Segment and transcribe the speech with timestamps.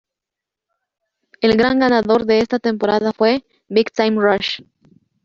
[1.41, 4.63] El gran ganador de esta temporada fue "Big Time Rush".